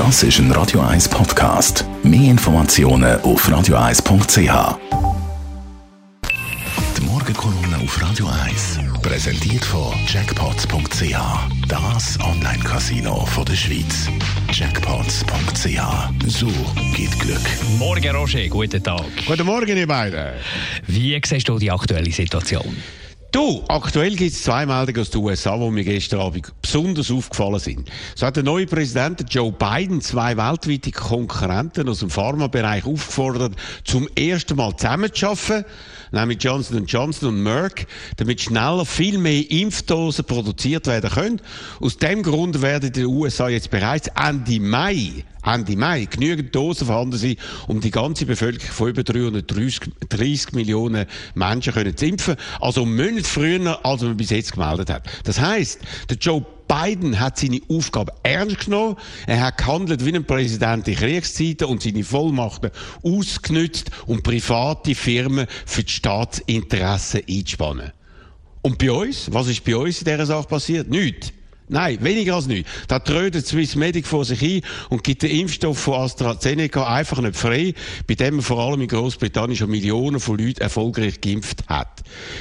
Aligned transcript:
Das 0.00 0.22
ist 0.22 0.38
ein 0.38 0.50
Radio 0.52 0.80
1 0.80 1.10
Podcast. 1.10 1.84
Mehr 2.02 2.30
Informationen 2.30 3.20
auf 3.20 3.46
radio1.ch. 3.46 4.78
Die 6.96 7.02
Morgenkolumne 7.02 7.76
auf 7.84 8.02
Radio 8.02 8.26
1 8.46 8.78
präsentiert 9.02 9.62
von 9.62 9.92
Jackpots.ch. 10.06 11.18
Das 11.68 12.18
Online-Casino 12.18 13.28
der 13.46 13.54
Schweiz. 13.54 14.08
Jackpots.ch. 14.50 15.82
So 16.28 16.48
geht 16.96 17.18
Glück. 17.20 17.46
Morgen, 17.78 18.16
Roger. 18.16 18.48
Guten 18.48 18.82
Tag. 18.82 19.04
Guten 19.26 19.44
Morgen, 19.44 19.76
ihr 19.76 19.86
beiden. 19.86 20.32
Wie 20.86 21.20
siehst 21.22 21.46
du 21.46 21.58
die 21.58 21.70
aktuelle 21.70 22.10
Situation? 22.10 22.74
Du, 23.32 23.62
aktuell 23.68 24.16
gibt 24.16 24.32
es 24.32 24.42
zwei 24.42 24.66
Meldungen 24.66 25.02
aus 25.02 25.10
den 25.10 25.20
USA, 25.20 25.56
die 25.56 25.70
mir 25.70 25.84
gestern 25.84 26.18
Abend 26.18 26.52
besonders 26.60 27.12
aufgefallen 27.12 27.60
sind. 27.60 27.88
So 28.16 28.26
hat 28.26 28.34
der 28.34 28.42
neue 28.42 28.66
Präsident 28.66 29.24
Joe 29.32 29.52
Biden 29.52 30.00
zwei 30.00 30.36
weltweite 30.36 30.90
Konkurrenten 30.90 31.88
aus 31.88 32.00
dem 32.00 32.10
Pharmabereich 32.10 32.84
aufgefordert, 32.84 33.52
zum 33.84 34.08
ersten 34.16 34.56
Mal 34.56 34.76
zusammenzuarbeiten, 34.76 35.64
nämlich 36.10 36.42
Johnson 36.42 36.86
Johnson 36.86 37.28
und 37.28 37.42
Merck, 37.44 37.86
damit 38.16 38.40
schneller 38.40 38.84
viel 38.84 39.16
mehr 39.18 39.48
Impfdosen 39.48 40.24
produziert 40.24 40.88
werden 40.88 41.10
können. 41.10 41.40
Aus 41.78 41.98
dem 41.98 42.24
Grund 42.24 42.62
werden 42.62 42.88
in 42.88 42.94
den 42.94 43.06
USA 43.06 43.48
jetzt 43.48 43.70
bereits 43.70 44.08
Ende 44.16 44.58
Mai 44.58 45.24
Ende 45.44 45.76
Mai 45.76 46.04
genügend 46.04 46.54
Dosen 46.54 46.86
vorhanden 46.86 47.16
sein, 47.16 47.36
um 47.66 47.80
die 47.80 47.90
ganze 47.90 48.26
Bevölkerung 48.26 48.72
von 48.72 48.90
über 48.90 49.02
330 49.02 50.52
Millionen 50.52 51.06
Menschen 51.34 51.96
zu 51.96 52.06
impfen. 52.06 52.36
Also 52.60 52.82
einen 52.82 52.94
Monat 53.20 53.26
früher, 53.26 53.84
als 53.84 54.02
man 54.02 54.16
bis 54.16 54.30
jetzt 54.30 54.52
gemeldet 54.52 54.90
hat. 54.90 55.08
Das 55.24 55.40
heisst, 55.40 55.80
der 56.08 56.16
Joe 56.16 56.44
Biden 56.68 57.18
hat 57.18 57.38
seine 57.38 57.60
Aufgabe 57.68 58.12
ernst 58.22 58.66
genommen. 58.66 58.96
Er 59.26 59.40
hat 59.40 59.58
gehandelt 59.58 60.04
wie 60.04 60.14
ein 60.14 60.24
Präsident 60.24 60.86
in 60.86 60.94
Kriegszeiten 60.94 61.66
und 61.66 61.82
seine 61.82 62.04
Vollmachten 62.04 62.70
ausgenützt, 63.02 63.90
um 64.06 64.22
private 64.22 64.94
Firmen 64.94 65.46
für 65.66 65.82
die 65.82 65.92
Staatsinteressen 65.92 67.22
einzuspannen. 67.28 67.92
Und 68.62 68.78
bei 68.78 68.92
uns? 68.92 69.32
Was 69.32 69.48
ist 69.48 69.64
bei 69.64 69.76
uns 69.76 69.98
in 70.00 70.04
dieser 70.04 70.26
Sache 70.26 70.46
passiert? 70.46 70.88
Nichts. 70.88 71.32
Nein, 71.68 71.98
weniger 72.02 72.34
als 72.34 72.48
nichts. 72.48 72.68
Da 72.88 72.98
trödet 72.98 73.46
Swissmedic 73.46 74.04
vor 74.04 74.24
sich 74.24 74.40
hin 74.40 74.62
und 74.88 75.04
gibt 75.04 75.22
den 75.22 75.30
Impfstoff 75.30 75.78
von 75.78 76.00
AstraZeneca 76.00 76.84
einfach 76.84 77.20
nicht 77.20 77.36
frei, 77.36 77.74
bei 78.08 78.14
dem 78.16 78.36
man 78.36 78.42
vor 78.42 78.58
allem 78.58 78.80
in 78.80 78.88
Großbritannien 78.88 79.56
schon 79.56 79.70
Millionen 79.70 80.18
von 80.18 80.36
Leuten 80.36 80.60
erfolgreich 80.60 81.20
geimpft 81.20 81.68
hat. 81.68 81.99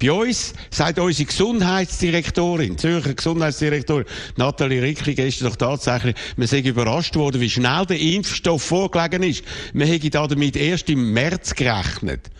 Bei 0.00 0.12
uns 0.12 0.54
sagt 0.70 0.98
unsere 0.98 1.26
Gesundheitsdirektorin, 1.26 2.78
Zürcher 2.78 3.14
Gesundheitsdirektorin 3.14 4.04
Nathalie 4.36 4.82
Rickli 4.82 5.14
gestern 5.14 5.48
doch 5.48 5.56
tatsächlich, 5.56 6.14
man 6.36 6.46
sei 6.46 6.60
überrascht 6.60 7.16
worden, 7.16 7.40
wie 7.40 7.50
schnell 7.50 7.86
der 7.86 7.98
Impfstoff 7.98 8.62
vorgelegen 8.62 9.22
ist. 9.22 9.44
Man 9.72 9.88
hätte 9.88 10.10
damit 10.10 10.56
erst 10.56 10.88
im 10.90 11.12
März 11.12 11.54
gerechnet. 11.54 12.30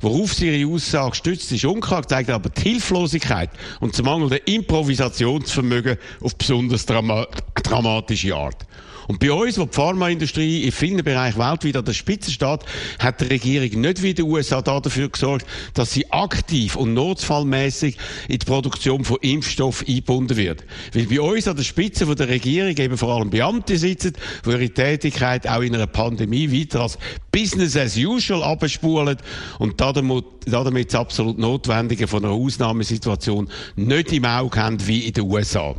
Worauf 0.00 0.34
sie 0.34 0.50
ihre 0.50 0.70
Aussage 0.70 1.16
stützt, 1.16 1.50
ist 1.52 1.64
unklar, 1.64 2.06
zeigt 2.06 2.28
aber 2.28 2.50
die 2.50 2.60
Hilflosigkeit 2.60 3.48
und 3.80 3.94
das 3.94 4.02
mangelnde 4.02 4.36
Improvisationsvermögen 4.36 5.96
auf 6.20 6.36
besonders 6.36 6.84
drama 6.84 7.26
dramatische 7.62 8.34
Art. 8.34 8.66
Und 9.06 9.18
bei 9.18 9.32
uns, 9.32 9.58
wo 9.58 9.64
die 9.64 9.74
Pharmaindustrie 9.74 10.64
in 10.64 10.72
vielen 10.72 11.04
Bereichen 11.04 11.38
weltweit 11.38 11.76
an 11.76 11.84
der 11.84 11.92
Spitze 11.92 12.30
steht, 12.30 12.60
hat 12.98 13.20
die 13.20 13.24
Regierung 13.24 13.80
nicht 13.80 14.02
wie 14.02 14.14
die 14.14 14.22
USA 14.22 14.62
dafür 14.62 15.08
gesorgt, 15.08 15.46
dass 15.74 15.92
sie 15.92 16.10
aktiv 16.10 16.53
und 16.76 16.94
notfallmäßig 16.94 17.96
in 18.28 18.38
die 18.38 18.46
Produktion 18.46 19.04
von 19.04 19.18
Impfstoff 19.20 19.84
eingebunden 19.86 20.36
wird. 20.36 20.64
Weil 20.92 21.06
bei 21.06 21.20
uns 21.20 21.48
an 21.48 21.56
der 21.56 21.64
Spitze 21.64 22.06
von 22.06 22.16
der 22.16 22.28
Regierung 22.28 22.76
eben 22.76 22.96
vor 22.96 23.14
allem 23.14 23.30
Beamte 23.30 23.76
sitzen, 23.76 24.12
die 24.44 24.50
ihre 24.50 24.70
Tätigkeit 24.70 25.48
auch 25.48 25.62
in 25.62 25.74
einer 25.74 25.86
Pandemie 25.86 26.50
weiter 26.50 26.82
als 26.82 26.98
Business 27.32 27.76
as 27.76 27.96
usual 27.96 28.42
abspulen 28.42 29.16
und 29.58 29.80
damit, 29.80 30.24
damit 30.46 30.88
das 30.88 31.00
absolut 31.00 31.38
Notwendige 31.38 32.06
von 32.06 32.24
einer 32.24 32.34
Ausnahmesituation 32.34 33.48
nicht 33.76 34.12
im 34.12 34.24
Auge 34.24 34.60
haben 34.60 34.86
wie 34.86 35.00
in 35.00 35.12
den 35.12 35.24
USA. 35.24 35.74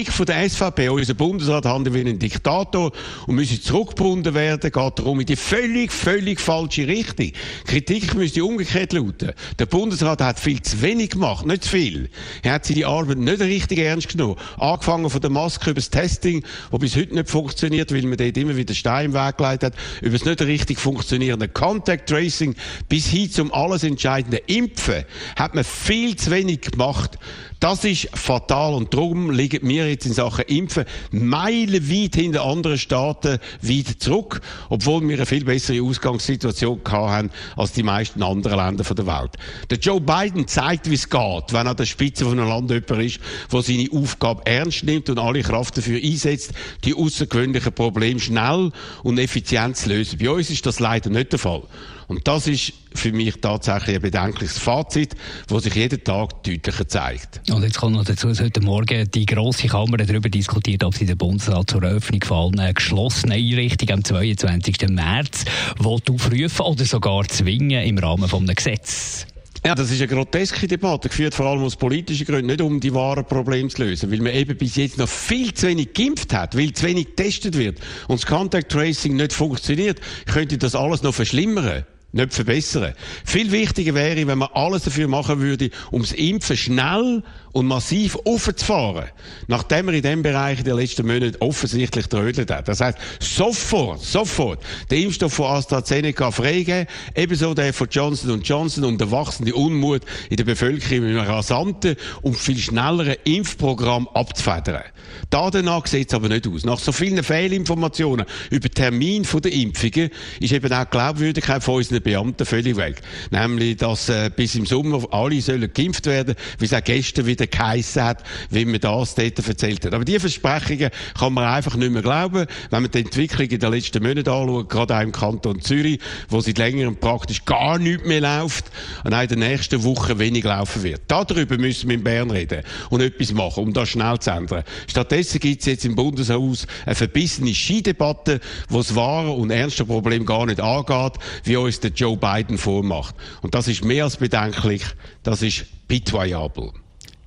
Kritik 0.00 0.14
von 0.14 0.24
der 0.24 0.48
SVP, 0.48 0.88
unser 0.88 1.12
Bundesrat 1.12 1.66
handelt 1.66 1.94
wie 1.94 2.08
ein 2.08 2.18
Diktator 2.18 2.90
und 3.26 3.34
müsse 3.34 3.60
zurückgebunden 3.60 4.32
werden, 4.32 4.72
geht 4.72 4.98
darum 4.98 5.20
in 5.20 5.26
die 5.26 5.36
völlig, 5.36 5.92
völlig 5.92 6.40
falsche 6.40 6.88
Richtung. 6.88 7.32
Kritik 7.66 8.14
müsste 8.14 8.42
umgekehrt 8.42 8.94
lauten. 8.94 9.32
Der 9.58 9.66
Bundesrat 9.66 10.22
hat 10.22 10.40
viel 10.40 10.62
zu 10.62 10.80
wenig 10.80 11.10
gemacht, 11.10 11.44
nicht 11.44 11.64
zu 11.64 11.72
viel. 11.72 12.08
Er 12.42 12.54
hat 12.54 12.64
seine 12.64 12.86
Arbeit 12.86 13.18
nicht 13.18 13.40
richtig 13.40 13.80
ernst 13.80 14.08
genommen. 14.08 14.36
Angefangen 14.56 15.10
von 15.10 15.20
der 15.20 15.28
Maske 15.28 15.68
über 15.68 15.80
das 15.80 15.90
Testing, 15.90 16.44
wo 16.70 16.78
bis 16.78 16.96
heute 16.96 17.12
nicht 17.12 17.28
funktioniert, 17.28 17.92
weil 17.92 18.00
man 18.06 18.16
dort 18.16 18.38
immer 18.38 18.56
wieder 18.56 18.72
Stein 18.72 19.06
im 19.06 19.12
Weg 19.12 19.36
geleitet 19.36 19.74
hat, 19.74 19.80
über 20.00 20.16
das 20.16 20.24
nicht 20.24 20.40
richtig 20.40 20.78
funktionierende 20.78 21.48
Contact 21.48 22.08
Tracing, 22.08 22.54
bis 22.88 23.06
hin 23.06 23.30
zum 23.30 23.52
alles 23.52 23.84
entscheidenden 23.84 24.40
Impfen, 24.46 25.04
hat 25.36 25.54
man 25.54 25.64
viel 25.64 26.16
zu 26.16 26.30
wenig 26.30 26.62
gemacht. 26.62 27.18
Das 27.60 27.84
ist 27.84 28.08
fatal 28.14 28.72
und 28.72 28.94
darum 28.94 29.30
liegen 29.30 29.68
wir 29.68 29.86
jetzt 29.86 30.06
in 30.06 30.14
Sachen 30.14 30.46
Impfen 30.46 30.86
meilenweit 31.10 32.14
hinter 32.14 32.42
anderen 32.42 32.78
Staaten 32.78 33.38
weit 33.60 33.96
zurück, 33.98 34.40
obwohl 34.70 35.06
wir 35.06 35.16
eine 35.16 35.26
viel 35.26 35.44
bessere 35.44 35.82
Ausgangssituation 35.82 36.80
haben 36.88 37.30
als 37.58 37.72
die 37.72 37.82
meisten 37.82 38.22
anderen 38.22 38.56
Länder 38.56 38.82
der 38.82 39.06
Welt. 39.06 39.32
Der 39.68 39.76
Joe 39.76 40.00
Biden 40.00 40.48
zeigt, 40.48 40.88
wie 40.88 40.94
es 40.94 41.10
geht, 41.10 41.52
wenn 41.52 41.66
er 41.66 41.72
an 41.72 41.76
der 41.76 41.84
Spitze 41.84 42.24
von 42.24 42.38
einem 42.38 42.48
Land 42.48 42.70
jemand 42.70 43.04
ist, 43.04 43.20
der 43.52 43.60
seine 43.60 43.88
Aufgabe 43.92 44.46
ernst 44.46 44.84
nimmt 44.84 45.10
und 45.10 45.18
alle 45.18 45.42
Kraft 45.42 45.76
dafür 45.76 46.00
einsetzt, 46.02 46.52
die 46.84 46.94
außergewöhnlichen 46.94 47.74
Probleme 47.74 48.20
schnell 48.20 48.72
und 49.02 49.18
effizient 49.18 49.76
zu 49.76 49.90
lösen. 49.90 50.18
Bei 50.18 50.30
uns 50.30 50.48
ist 50.48 50.64
das 50.64 50.80
leider 50.80 51.10
nicht 51.10 51.32
der 51.32 51.38
Fall. 51.38 51.64
Und 52.10 52.26
das 52.26 52.48
ist 52.48 52.72
für 52.92 53.12
mich 53.12 53.36
tatsächlich 53.40 53.94
ein 53.94 54.02
bedenkliches 54.02 54.58
Fazit, 54.58 55.14
das 55.46 55.62
sich 55.62 55.76
jeden 55.76 56.02
Tag 56.02 56.42
deutlicher 56.42 56.88
zeigt. 56.88 57.40
Und 57.48 57.62
jetzt 57.62 57.78
kommt 57.78 57.94
noch 57.94 58.04
dazu, 58.04 58.26
dass 58.26 58.40
heute 58.40 58.60
Morgen 58.60 59.08
die 59.12 59.26
grosse 59.26 59.68
Kammer 59.68 59.96
darüber 59.96 60.28
diskutiert, 60.28 60.82
ob 60.82 60.96
sie 60.96 61.06
den 61.06 61.16
Bundesrat 61.16 61.70
zur 61.70 61.84
Eröffnung 61.84 62.24
von 62.24 62.58
allen 62.58 62.74
geschlossenen 62.74 63.38
Einrichtungen 63.38 63.92
am 63.94 64.04
22. 64.04 64.88
März 64.88 65.44
aufrufen 65.78 66.66
oder 66.66 66.84
sogar 66.84 67.28
zwingen 67.28 67.84
im 67.84 67.96
Rahmen 67.98 68.28
eines 68.28 68.56
Gesetzes. 68.56 69.26
Ja, 69.64 69.76
das 69.76 69.92
ist 69.92 70.00
eine 70.00 70.08
groteske 70.08 70.66
Debatte, 70.66 71.10
geführt 71.10 71.34
vor 71.34 71.46
allem 71.46 71.62
aus 71.62 71.76
politischen 71.76 72.26
Gründen, 72.26 72.46
nicht 72.46 72.62
um 72.62 72.80
die 72.80 72.92
wahren 72.92 73.26
Probleme 73.26 73.68
zu 73.68 73.84
lösen, 73.84 74.10
weil 74.10 74.20
man 74.20 74.32
eben 74.32 74.56
bis 74.56 74.74
jetzt 74.74 74.98
noch 74.98 75.08
viel 75.08 75.54
zu 75.54 75.68
wenig 75.68 75.92
geimpft 75.92 76.32
hat, 76.32 76.56
weil 76.56 76.72
zu 76.72 76.86
wenig 76.86 77.14
getestet 77.14 77.56
wird 77.56 77.78
und 78.08 78.20
das 78.20 78.26
Contact 78.26 78.72
Tracing 78.72 79.16
nicht 79.16 79.34
funktioniert, 79.34 80.00
könnte 80.26 80.56
das 80.56 80.74
alles 80.74 81.02
noch 81.02 81.14
verschlimmern 81.14 81.84
nicht 82.12 82.34
verbessern. 82.34 82.94
Viel 83.24 83.52
wichtiger 83.52 83.94
wäre, 83.94 84.26
wenn 84.26 84.38
man 84.38 84.48
alles 84.52 84.84
dafür 84.84 85.08
machen 85.08 85.40
würde, 85.40 85.70
um 85.90 86.02
das 86.02 86.12
Impfen 86.12 86.56
schnell 86.56 87.22
und 87.52 87.66
massiv 87.66 88.16
aufzufahren, 88.24 89.06
nachdem 89.48 89.88
er 89.88 89.94
in 89.94 90.02
dem 90.02 90.22
Bereich 90.22 90.58
in 90.58 90.64
den 90.64 90.76
letzten 90.76 91.06
Monaten 91.06 91.36
offensichtlich 91.40 92.06
trödelt 92.06 92.50
hat. 92.50 92.68
Das 92.68 92.80
heißt, 92.80 92.98
sofort, 93.20 94.02
sofort 94.02 94.60
den 94.90 95.04
Impfstoff 95.04 95.34
von 95.34 95.46
AstraZeneca 95.46 96.30
freigeben, 96.30 96.86
ebenso 97.14 97.54
der 97.54 97.72
von 97.72 97.88
Johnson 97.90 98.40
Johnson 98.42 98.84
und 98.84 99.00
der 99.00 99.10
wachsende 99.10 99.54
Unmut 99.54 100.02
in 100.28 100.36
der 100.36 100.44
Bevölkerung 100.44 101.06
mit 101.06 101.16
einem 101.16 101.28
rasanten 101.28 101.96
und 102.22 102.36
viel 102.36 102.58
schnelleren 102.58 103.16
Impfprogramm 103.24 104.08
abzufedern. 104.08 104.82
Da 105.30 105.50
danach 105.50 105.86
sieht 105.86 106.08
es 106.08 106.14
aber 106.14 106.28
nicht 106.28 106.46
aus. 106.46 106.64
Nach 106.64 106.78
so 106.78 106.92
vielen 106.92 107.22
Fehlinformationen 107.22 108.26
über 108.50 108.68
Termin 108.68 109.26
der 109.42 109.52
Impfungen 109.52 110.10
ist 110.40 110.52
eben 110.52 110.72
auch 110.72 110.84
die 110.84 110.90
Glaubwürdigkeit 110.90 111.62
von 111.62 111.76
unseren 111.76 111.99
Beamten 112.02 112.46
völlig 112.46 112.76
weg. 112.76 113.00
Nämlich, 113.30 113.76
dass 113.76 114.08
äh, 114.08 114.30
bis 114.34 114.54
im 114.54 114.66
Sommer 114.66 115.02
alle 115.10 115.40
sollen 115.40 115.72
geimpft 115.72 116.06
werden, 116.06 116.34
wie 116.58 116.64
es 116.64 116.74
auch 116.74 116.84
gestern 116.84 117.26
wieder 117.26 117.46
geheissen 117.46 118.02
hat, 118.02 118.22
wie 118.50 118.64
man 118.64 118.80
das 118.80 119.14
dort 119.14 119.46
erzählt 119.46 119.84
hat. 119.84 119.94
Aber 119.94 120.04
diese 120.04 120.20
Versprechungen 120.20 120.90
kann 121.18 121.32
man 121.32 121.44
einfach 121.44 121.76
nicht 121.76 121.92
mehr 121.92 122.02
glauben, 122.02 122.46
wenn 122.70 122.82
man 122.82 122.90
die 122.90 123.00
Entwicklung 123.00 123.48
in 123.48 123.58
den 123.58 123.72
letzten 123.72 124.02
Monaten 124.02 124.28
anschaut, 124.28 124.68
gerade 124.68 124.96
auch 124.96 125.02
im 125.02 125.12
Kanton 125.12 125.60
Zürich, 125.60 126.00
wo 126.28 126.40
seit 126.40 126.58
längerem 126.58 126.96
praktisch 126.96 127.44
gar 127.44 127.78
nichts 127.78 128.06
mehr 128.06 128.20
läuft 128.20 128.70
und 129.04 129.14
auch 129.14 129.22
in 129.22 129.28
den 129.28 129.38
nächsten 129.40 129.82
Wochen 129.84 130.18
wenig 130.18 130.44
laufen 130.44 130.82
wird. 130.82 131.02
Darüber 131.08 131.58
müssen 131.58 131.88
wir 131.88 131.96
in 131.96 132.04
Bern 132.04 132.30
reden 132.30 132.62
und 132.90 133.00
etwas 133.00 133.32
machen, 133.32 133.64
um 133.64 133.72
das 133.72 133.90
schnell 133.90 134.18
zu 134.18 134.30
ändern. 134.30 134.64
Stattdessen 134.86 135.40
gibt 135.40 135.60
es 135.60 135.66
jetzt 135.66 135.84
im 135.84 135.94
Bundeshaus 135.94 136.66
eine 136.86 136.94
verbissene 136.94 137.54
Skidebatte, 137.54 138.40
wo 138.68 138.78
das 138.78 138.94
wahre 138.94 139.30
und 139.30 139.50
ernste 139.50 139.84
Problem 139.84 140.26
gar 140.26 140.46
nicht 140.46 140.60
angeht, 140.60 141.12
wie 141.44 141.56
uns 141.56 141.80
der 141.80 141.89
Joe 141.94 142.16
Biden 142.16 142.58
vormacht. 142.58 143.14
Und 143.42 143.54
das 143.54 143.68
ist 143.68 143.84
mehr 143.84 144.04
als 144.04 144.16
bedenklich, 144.16 144.82
das 145.22 145.42
ist 145.42 145.66
pitoyabel. 145.88 146.70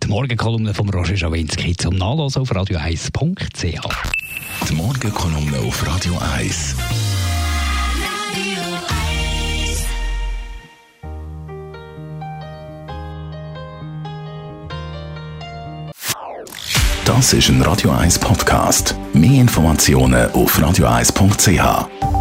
Die 0.04 0.07
Morgenkolumne 0.07 0.74
von 0.74 0.89
Roger 0.89 1.15
Schawinski 1.15 1.77
zum 1.77 1.95
Nachlesen 1.95 2.42
auf 2.42 2.51
radio1.ch. 2.51 4.69
Die 4.69 4.74
Morgenkolumne 4.74 5.60
auf 5.60 5.88
Radio 5.88 6.18
1. 6.36 6.75
Das 17.06 17.33
ist 17.33 17.50
ein 17.50 17.62
Radio 17.62 17.92
1 17.92 18.19
Podcast. 18.19 18.95
Mehr 19.13 19.42
Informationen 19.42 20.31
auf 20.31 20.57
radio1.ch. 20.57 22.12